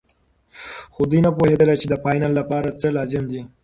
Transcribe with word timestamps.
خو 0.93 1.01
دوی 1.09 1.19
نه 1.25 1.31
پوهېدل 1.37 1.69
چې 1.81 1.87
د 1.89 1.93
فاینل 2.03 2.31
لپاره 2.39 2.77
څه 2.79 2.87
لازم 2.97 3.23
دي. 3.31 3.41